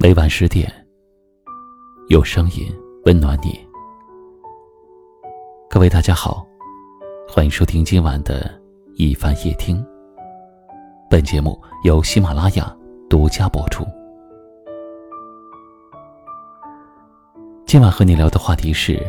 [0.00, 0.72] 每晚十点，
[2.08, 2.72] 有声音
[3.04, 3.58] 温暖你。
[5.68, 6.46] 各位大家好，
[7.28, 8.48] 欢迎收听今晚的
[8.94, 9.84] 一番夜听。
[11.10, 12.72] 本节目由喜马拉雅
[13.10, 13.84] 独家播出。
[17.66, 19.04] 今晚和你聊的话题是：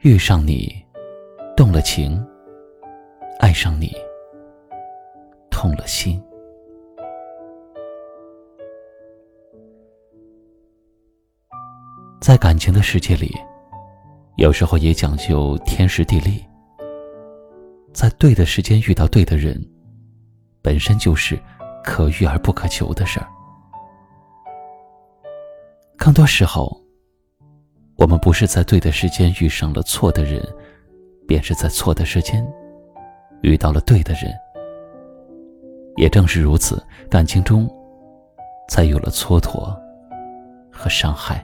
[0.00, 0.74] 遇上你，
[1.56, 2.20] 动了情；
[3.38, 3.92] 爱上你，
[5.50, 6.20] 痛了心。
[12.28, 13.34] 在感情的世界里，
[14.36, 16.44] 有时候也讲究天时地利。
[17.94, 19.58] 在对的时间遇到对的人，
[20.60, 21.40] 本身就是
[21.82, 23.26] 可遇而不可求的事儿。
[25.96, 26.78] 更多时候，
[27.96, 30.46] 我们不是在对的时间遇上了错的人，
[31.26, 32.46] 便是在错的时间
[33.40, 34.30] 遇到了对的人。
[35.96, 37.66] 也正是如此，感情中
[38.68, 39.74] 才有了蹉跎
[40.70, 41.42] 和伤害。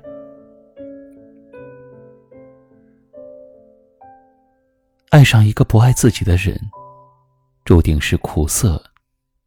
[5.14, 6.60] 爱上一个不爱自己的人，
[7.64, 8.82] 注定是苦涩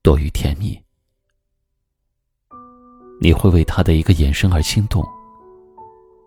[0.01, 0.81] 多于甜蜜。
[3.19, 5.05] 你会为他的一个眼神而心动，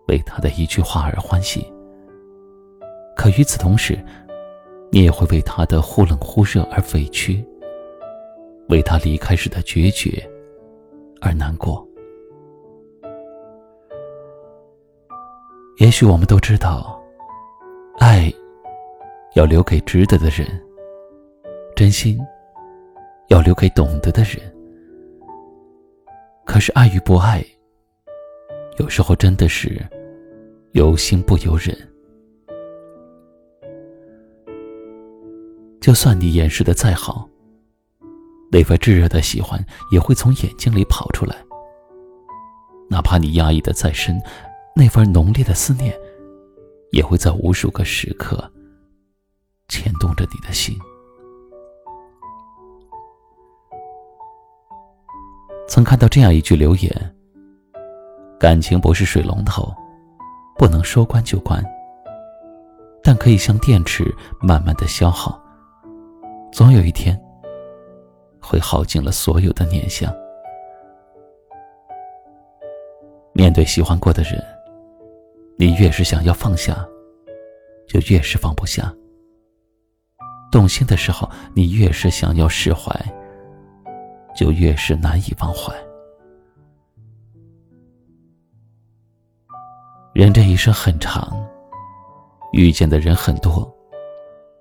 [0.07, 1.65] 为他的一句话而欢喜。
[3.15, 3.99] 可与此同时，
[4.91, 7.43] 你也会为他的忽冷忽热而委屈，
[8.69, 10.23] 为他离开时的决绝
[11.19, 11.83] 而难过。
[15.79, 17.01] 也许我们都知道，
[17.97, 18.31] 爱。
[19.33, 20.45] 要留给值得的人，
[21.73, 22.19] 真心
[23.29, 24.39] 要留给懂得的人。
[26.45, 27.41] 可是爱与不爱，
[28.77, 29.81] 有时候真的是
[30.73, 31.75] 由心不由人。
[35.79, 37.27] 就算你掩饰的再好，
[38.51, 41.33] 那份炙热的喜欢也会从眼睛里跑出来；
[42.89, 44.21] 哪怕你压抑的再深，
[44.75, 45.97] 那份浓烈的思念，
[46.91, 48.51] 也会在无数个时刻。
[50.25, 50.77] 你的心。
[55.67, 57.15] 曾看到这样一句留言
[58.37, 59.73] ：“感情不是水龙头，
[60.57, 61.63] 不能说关就关，
[63.01, 65.41] 但可以像电池，慢慢的消耗，
[66.51, 67.17] 总有一天
[68.41, 70.13] 会耗尽了所有的念想。”
[73.33, 74.43] 面对喜欢过的人，
[75.57, 76.85] 你越是想要放下，
[77.87, 78.93] 就越是放不下。
[80.51, 82.93] 动心的时候，你越是想要释怀，
[84.35, 85.73] 就越是难以忘怀。
[90.13, 91.41] 人这一生很长，
[92.51, 93.73] 遇见的人很多，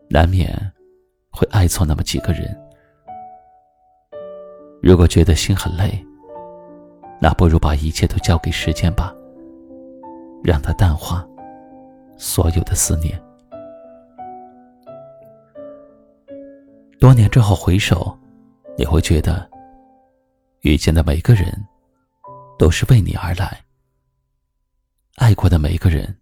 [0.09, 0.49] 难免
[1.31, 2.57] 会爱错那么几个人。
[4.81, 6.03] 如果觉得心很累，
[7.21, 9.13] 那不如把一切都交给时间吧，
[10.43, 11.27] 让它淡化
[12.17, 13.21] 所有的思念。
[17.01, 18.15] 多年之后回首，
[18.77, 19.51] 你会觉得，
[20.61, 21.51] 遇见的每个人，
[22.59, 23.47] 都是为你而来；
[25.17, 26.15] 爱过的每个人，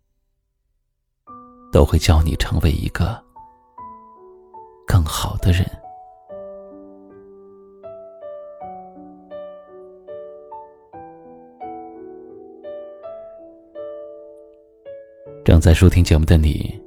[1.73, 3.21] 都会教你成为一个
[4.87, 5.69] 更好的人。
[15.45, 16.78] 正在收听节目的你。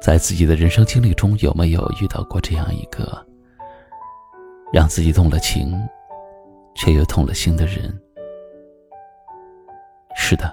[0.00, 3.26] 在自己的人生经历中，有没有遇到过这样一个
[4.72, 5.76] 让自己动了情，
[6.74, 7.92] 却又痛了心的人？
[10.14, 10.52] 是的，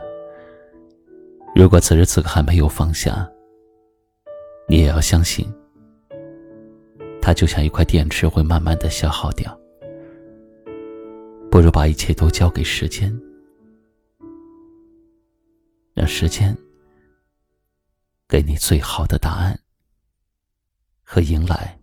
[1.56, 3.30] 如果此时此刻还没有放下，
[4.68, 5.46] 你也要相信，
[7.22, 9.58] 它就像一块电池，会慢慢的消耗掉。
[11.52, 13.16] 不如把一切都交给时间，
[15.94, 16.56] 让时间。
[18.36, 19.58] 给你最好的答案，
[21.04, 21.80] 和迎来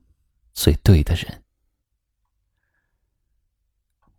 [0.53, 1.43] 最对的人。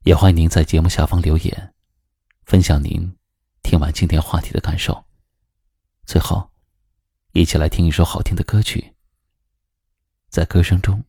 [0.02, 1.76] 也欢迎您在节目下方留言，
[2.42, 3.16] 分享您
[3.62, 5.06] 听完今天话题的感受。
[6.08, 6.52] 最后，
[7.34, 8.96] 一起来听一首好听的歌曲，
[10.30, 11.06] 在歌声中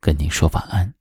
[0.00, 0.95] 跟您说晚安。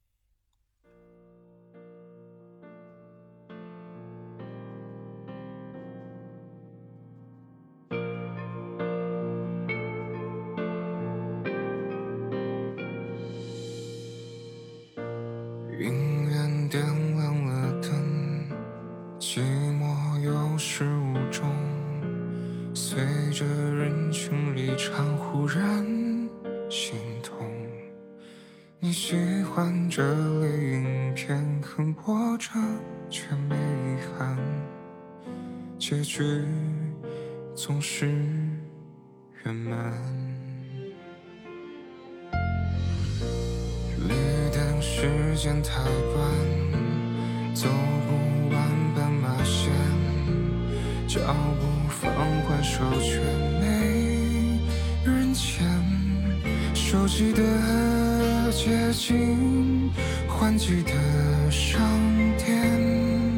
[28.97, 29.13] 喜
[29.44, 30.01] 欢这
[30.39, 32.50] 类影片，很波折
[33.09, 34.38] 却没遗憾
[35.77, 36.24] 结局
[37.53, 38.07] 总是
[39.44, 39.92] 圆满。
[44.07, 44.15] 绿
[44.53, 47.68] 灯时间太短，走
[48.07, 48.56] 不完
[48.95, 49.74] 斑马线，
[51.06, 51.19] 脚
[51.59, 52.13] 步放
[52.44, 53.19] 缓，手却
[53.59, 54.57] 没
[55.03, 55.68] 人牵。
[56.74, 57.41] 熟悉的
[59.07, 59.91] 心，
[60.27, 60.91] 换季的
[61.51, 61.79] 商
[62.39, 63.37] 店，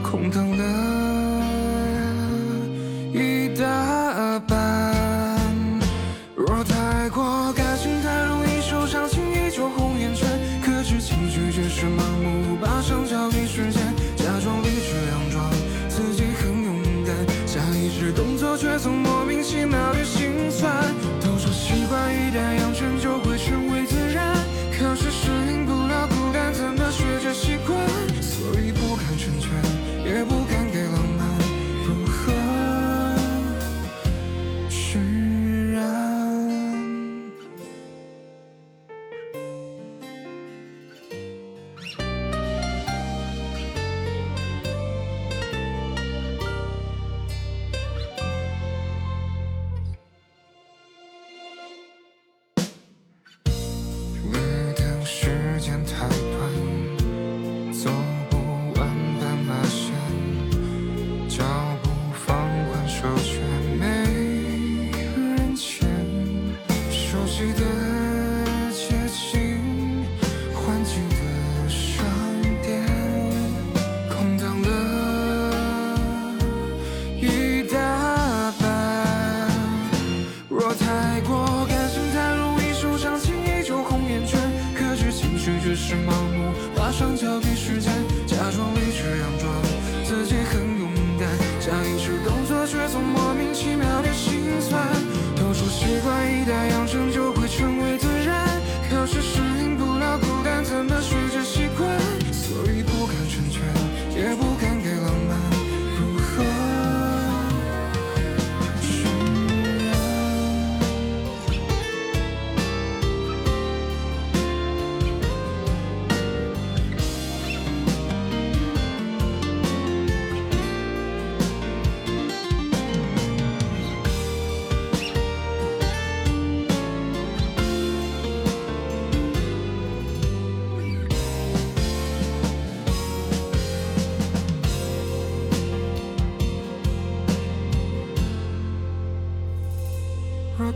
[0.00, 1.42] 空荡了
[3.12, 4.94] 一大半。
[6.36, 10.28] 若太过感性，太容易受伤，轻易就红眼圈。
[10.62, 13.82] 克制情绪只是盲目，把伤交给时间，
[14.14, 15.50] 假装理智佯装，
[15.88, 17.12] 自己很勇敢，
[17.44, 19.92] 下意识动作却总莫名其妙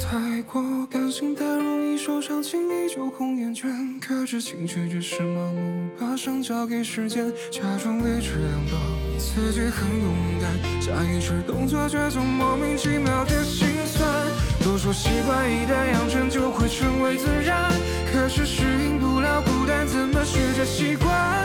[0.02, 0.60] 太过
[0.90, 3.70] 感性，太容易受伤，轻易就红眼圈。
[4.00, 8.81] 克制情绪只是盲目，把伤交给时间，假装理直佯装，
[9.16, 14.06] 自己很勇敢，下意识动作却总莫名其妙的心酸。
[14.64, 17.70] 都说习惯一旦养成就会成为自然，
[18.12, 21.41] 可是适应不了孤单，怎么学着习惯？